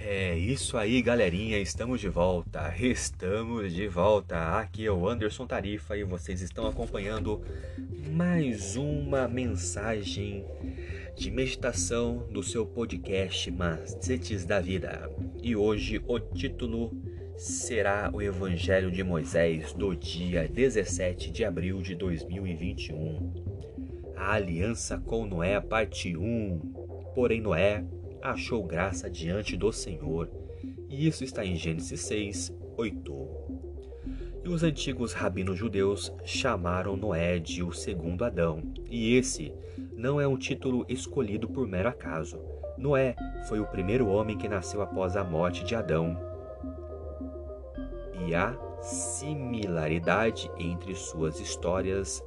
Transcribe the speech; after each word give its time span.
É 0.00 0.38
isso 0.38 0.76
aí, 0.76 1.02
galerinha, 1.02 1.58
estamos 1.58 2.00
de 2.00 2.08
volta, 2.08 2.72
estamos 2.78 3.72
de 3.72 3.88
volta. 3.88 4.56
Aqui 4.56 4.86
é 4.86 4.92
o 4.92 5.08
Anderson 5.08 5.44
Tarifa 5.44 5.96
e 5.96 6.04
vocês 6.04 6.40
estão 6.40 6.68
acompanhando 6.68 7.42
mais 8.12 8.76
uma 8.76 9.26
mensagem 9.26 10.46
de 11.16 11.32
meditação 11.32 12.28
do 12.30 12.44
seu 12.44 12.64
podcast 12.64 13.50
Macetes 13.50 14.44
da 14.44 14.60
Vida. 14.60 15.10
E 15.42 15.56
hoje 15.56 16.00
o 16.06 16.20
título 16.20 16.96
será 17.36 18.08
o 18.12 18.22
Evangelho 18.22 18.92
de 18.92 19.02
Moisés 19.02 19.72
do 19.72 19.96
dia 19.96 20.48
17 20.48 21.32
de 21.32 21.44
abril 21.44 21.82
de 21.82 21.96
2021. 21.96 23.32
A 24.14 24.34
aliança 24.34 24.96
com 24.96 25.26
Noé, 25.26 25.60
parte 25.60 26.16
1. 26.16 26.58
Porém, 27.16 27.40
Noé 27.40 27.84
achou 28.22 28.64
graça 28.64 29.10
diante 29.10 29.56
do 29.56 29.72
Senhor, 29.72 30.30
e 30.88 31.06
isso 31.06 31.24
está 31.24 31.44
em 31.44 31.56
Gênesis 31.56 32.00
6, 32.00 32.52
8. 32.76 33.28
E 34.44 34.48
os 34.48 34.62
antigos 34.62 35.12
rabinos 35.12 35.58
judeus 35.58 36.12
chamaram 36.24 36.96
Noé 36.96 37.38
de 37.38 37.62
o 37.62 37.72
segundo 37.72 38.24
Adão, 38.24 38.62
e 38.88 39.14
esse 39.14 39.52
não 39.92 40.20
é 40.20 40.26
um 40.26 40.36
título 40.36 40.86
escolhido 40.88 41.48
por 41.48 41.66
mero 41.66 41.88
acaso. 41.88 42.40
Noé 42.78 43.16
foi 43.48 43.60
o 43.60 43.66
primeiro 43.66 44.06
homem 44.08 44.38
que 44.38 44.48
nasceu 44.48 44.80
após 44.80 45.16
a 45.16 45.24
morte 45.24 45.64
de 45.64 45.74
Adão. 45.74 46.16
E 48.26 48.34
a 48.34 48.56
similaridade 48.80 50.50
entre 50.58 50.94
suas 50.94 51.40
histórias 51.40 52.22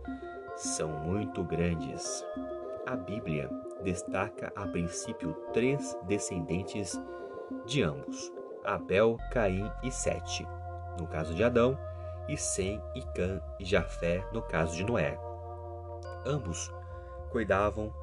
são 0.58 0.90
muito 0.90 1.44
grandes. 1.44 2.26
A 2.86 2.96
Bíblia 2.96 3.50
destaca 3.82 4.52
a 4.56 4.68
princípio 4.68 5.34
três 5.54 5.98
descendentes 6.04 7.00
de 7.66 7.84
ambos: 7.84 8.32
Abel, 8.64 9.18
Caim 9.32 9.70
e 9.84 9.92
Sete, 9.92 10.48
no 11.00 11.08
caso 11.08 11.34
de 11.34 11.44
Adão, 11.44 11.78
e 12.28 12.38
Sem 12.38 12.82
e 12.96 13.02
Cã 13.14 13.42
e 13.60 13.66
Jafé, 13.66 14.26
no 14.32 14.42
caso 14.42 14.76
de 14.76 14.84
Noé. 14.84 15.20
Ambos 16.26 16.72
cuidavam 17.30 17.94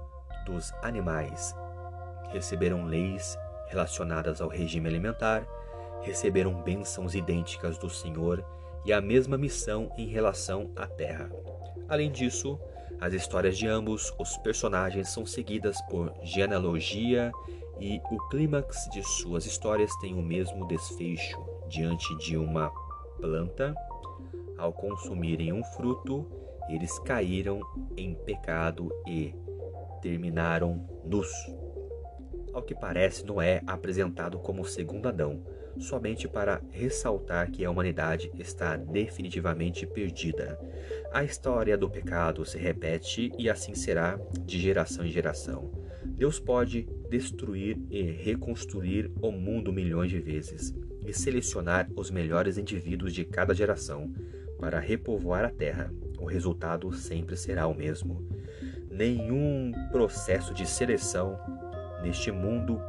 dos 0.45 0.73
animais, 0.83 1.55
receberam 2.31 2.85
leis 2.85 3.39
relacionadas 3.69 4.41
ao 4.41 4.49
regime 4.49 4.89
alimentar, 4.89 5.47
receberam 6.03 6.63
bênçãos 6.63 7.15
idênticas 7.15 7.79
do 7.79 7.89
Senhor 7.89 8.45
e 8.85 8.93
a 8.93 9.01
mesma 9.01 9.37
missão 9.37 9.93
em 9.97 10.07
relação 10.07 10.71
à 10.75 10.87
terra. 10.87 11.31
Além 11.89 12.11
disso, 12.11 12.59
as 13.01 13.13
histórias 13.13 13.57
de 13.57 13.67
ambos 13.67 14.13
os 14.19 14.37
personagens 14.39 15.09
são 15.09 15.25
seguidas 15.25 15.81
por 15.83 16.13
genealogia 16.23 17.31
e 17.81 18.01
o 18.11 18.19
clímax 18.29 18.89
de 18.91 19.03
suas 19.03 19.47
histórias 19.47 19.95
tem 20.01 20.15
o 20.15 20.23
mesmo 20.23 20.67
desfecho 20.67 21.39
diante 21.69 22.17
de 22.19 22.37
uma 22.37 22.71
planta. 23.21 23.75
Ao 24.57 24.73
consumirem 24.73 25.53
um 25.53 25.63
fruto, 25.63 26.27
eles 26.69 26.99
caíram 27.01 27.61
em 27.97 28.15
pecado 28.15 28.93
e 29.07 29.33
terminaram 30.03 30.85
nus. 31.05 31.31
Ao 32.53 32.63
que 32.63 32.75
parece, 32.75 33.25
Noé 33.25 33.63
apresentado 33.67 34.39
como 34.39 34.63
o 34.63 34.67
segundo 34.67 35.09
Adão, 35.09 35.45
somente 35.79 36.29
para 36.29 36.63
ressaltar 36.71 37.51
que 37.51 37.65
a 37.65 37.71
humanidade 37.71 38.31
está 38.39 38.77
definitivamente 38.77 39.87
perdida. 39.87 40.59
A 41.13 41.25
história 41.25 41.77
do 41.77 41.89
pecado 41.89 42.45
se 42.45 42.59
repete 42.59 43.33
e 43.39 43.49
assim 43.49 43.75
será 43.75 44.19
de 44.45 44.59
geração 44.59 45.05
em 45.05 45.11
geração. 45.11 45.71
Deus 46.05 46.41
pode 46.41 46.89
destruir 47.09 47.79
e 47.91 48.03
reconstruir 48.03 49.11
o 49.21 49.31
mundo 49.31 49.73
milhões 49.73 50.11
de 50.11 50.21
vezes 50.21 50.75
e 51.07 51.13
selecionar 51.13 51.89
os 51.97 52.11
melhores 52.11 52.59
indivíduos 52.59 53.15
de 53.15 53.25
cada 53.25 53.55
geração 53.55 54.13
para 54.59 54.81
repovoar 54.81 55.45
a 55.45 55.51
terra. 55.51 55.93
O 56.19 56.25
resultado 56.25 56.93
sempre 56.93 57.37
será 57.37 57.67
o 57.67 57.75
mesmo. 57.75 58.27
Nenhum 58.91 59.73
processo 59.93 60.53
de 60.53 60.67
seleção 60.67 61.39
neste 62.03 62.33
mundo 62.33 62.81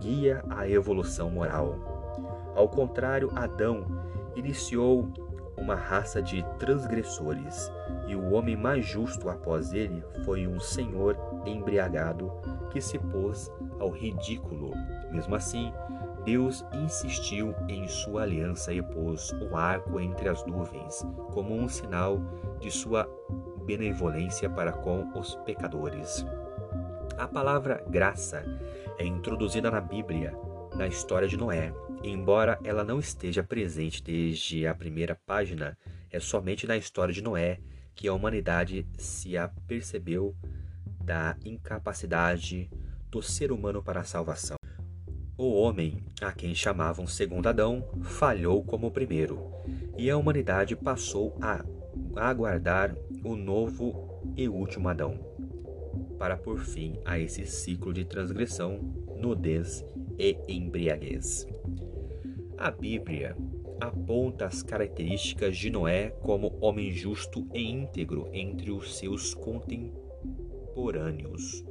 guia 0.00 0.42
a 0.48 0.68
evolução 0.68 1.30
moral. 1.30 1.98
Ao 2.58 2.68
contrário, 2.68 3.30
Adão 3.36 3.84
iniciou 4.34 5.08
uma 5.56 5.76
raça 5.76 6.20
de 6.20 6.44
transgressores, 6.58 7.70
e 8.08 8.16
o 8.16 8.32
homem 8.32 8.56
mais 8.56 8.84
justo 8.84 9.30
após 9.30 9.72
ele 9.72 10.02
foi 10.24 10.44
um 10.44 10.58
senhor 10.58 11.16
embriagado 11.46 12.32
que 12.72 12.80
se 12.80 12.98
pôs 12.98 13.48
ao 13.78 13.90
ridículo. 13.90 14.72
Mesmo 15.12 15.36
assim, 15.36 15.72
Deus 16.24 16.64
insistiu 16.72 17.54
em 17.68 17.86
sua 17.86 18.22
aliança 18.22 18.72
e 18.72 18.82
pôs 18.82 19.30
o 19.34 19.54
arco 19.54 20.00
entre 20.00 20.28
as 20.28 20.44
nuvens, 20.44 21.06
como 21.32 21.54
um 21.54 21.68
sinal 21.68 22.18
de 22.58 22.72
sua 22.72 23.08
benevolência 23.66 24.50
para 24.50 24.72
com 24.72 25.16
os 25.16 25.36
pecadores. 25.44 26.26
A 27.16 27.28
palavra 27.28 27.84
graça 27.88 28.42
é 28.98 29.04
introduzida 29.04 29.70
na 29.70 29.80
Bíblia 29.80 30.36
na 30.74 30.88
história 30.88 31.28
de 31.28 31.36
Noé 31.36 31.72
Embora 32.02 32.58
ela 32.62 32.84
não 32.84 32.98
esteja 33.00 33.42
presente 33.42 34.02
desde 34.02 34.66
a 34.66 34.74
primeira 34.74 35.14
página, 35.26 35.76
é 36.10 36.20
somente 36.20 36.66
na 36.66 36.76
história 36.76 37.12
de 37.12 37.22
Noé 37.22 37.58
que 37.94 38.06
a 38.06 38.14
humanidade 38.14 38.86
se 38.96 39.36
apercebeu 39.36 40.34
da 41.02 41.36
incapacidade 41.44 42.70
do 43.10 43.20
ser 43.22 43.50
humano 43.50 43.82
para 43.82 44.00
a 44.00 44.04
salvação. 44.04 44.56
O 45.36 45.52
homem, 45.52 46.04
a 46.20 46.32
quem 46.32 46.54
chamavam 46.54 47.06
segundo 47.06 47.48
Adão, 47.48 47.88
falhou 48.02 48.64
como 48.64 48.88
o 48.88 48.90
primeiro, 48.90 49.52
e 49.96 50.10
a 50.10 50.16
humanidade 50.16 50.76
passou 50.76 51.36
a 51.40 51.64
aguardar 52.16 52.94
o 53.24 53.36
novo 53.36 54.20
e 54.36 54.48
último 54.48 54.88
Adão, 54.88 55.18
para 56.18 56.36
pôr 56.36 56.58
fim 56.58 57.00
a 57.04 57.18
esse 57.18 57.46
ciclo 57.46 57.92
de 57.92 58.04
transgressão, 58.04 58.78
nudez 59.16 59.84
e 60.18 60.36
embriaguez. 60.48 61.46
A 62.58 62.70
Bíblia 62.72 63.36
aponta 63.80 64.46
as 64.46 64.64
características 64.64 65.56
de 65.56 65.70
Noé 65.70 66.10
como 66.20 66.58
homem 66.60 66.90
justo 66.90 67.46
e 67.54 67.62
íntegro 67.62 68.28
entre 68.32 68.72
os 68.72 68.98
seus 68.98 69.32
contemporâneos. 69.32 71.64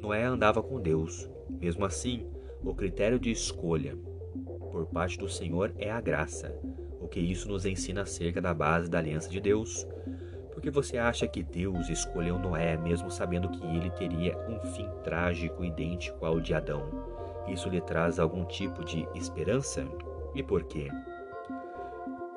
Noé 0.00 0.24
andava 0.24 0.62
com 0.62 0.80
Deus. 0.80 1.28
Mesmo 1.50 1.84
assim, 1.84 2.26
o 2.64 2.74
critério 2.74 3.18
de 3.18 3.30
escolha 3.30 3.94
por 4.72 4.86
parte 4.86 5.18
do 5.18 5.28
Senhor 5.28 5.74
é 5.76 5.90
a 5.90 6.00
graça. 6.00 6.58
O 6.98 7.06
que 7.06 7.20
isso 7.20 7.46
nos 7.46 7.66
ensina 7.66 8.00
acerca 8.00 8.40
da 8.40 8.54
base 8.54 8.88
da 8.88 8.96
aliança 8.96 9.28
de 9.28 9.42
Deus? 9.42 9.86
Porque 10.54 10.70
você 10.70 10.96
acha 10.96 11.28
que 11.28 11.42
Deus 11.42 11.90
escolheu 11.90 12.38
Noé 12.38 12.78
mesmo 12.78 13.10
sabendo 13.10 13.50
que 13.50 13.62
ele 13.62 13.90
teria 13.90 14.38
um 14.48 14.58
fim 14.72 14.88
trágico 15.04 15.62
idêntico 15.62 16.24
ao 16.24 16.40
de 16.40 16.54
Adão? 16.54 16.88
Isso 17.46 17.68
lhe 17.68 17.82
traz 17.82 18.18
algum 18.18 18.46
tipo 18.46 18.82
de 18.82 19.06
esperança? 19.14 19.86
E 20.34 20.42
por 20.42 20.64
quê. 20.64 20.88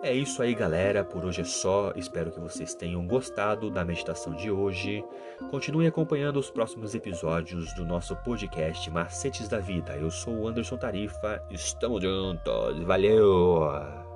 É 0.03 0.13
isso 0.13 0.41
aí, 0.41 0.53
galera. 0.53 1.01
Por 1.01 1.23
hoje 1.23 1.41
é 1.41 1.45
só. 1.45 1.93
Espero 1.95 2.29
que 2.29 2.39
vocês 2.39 2.75
tenham 2.75 3.07
gostado 3.07 3.71
da 3.71 3.85
meditação 3.85 4.33
de 4.35 4.51
hoje. 4.51 5.01
Continue 5.49 5.87
acompanhando 5.87 6.37
os 6.37 6.51
próximos 6.51 6.93
episódios 6.93 7.73
do 7.75 7.85
nosso 7.85 8.13
podcast 8.17 8.91
Macetes 8.91 9.47
da 9.47 9.59
Vida. 9.59 9.95
Eu 9.95 10.11
sou 10.11 10.41
o 10.41 10.47
Anderson 10.47 10.75
Tarifa. 10.75 11.41
Estamos 11.49 12.03
juntos. 12.03 12.83
Valeu! 12.83 14.12